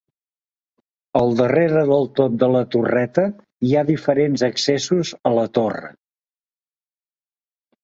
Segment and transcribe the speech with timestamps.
[1.19, 3.27] Al darrere del tot de la torreta
[3.69, 5.95] hi ha diferents accessos a la torre.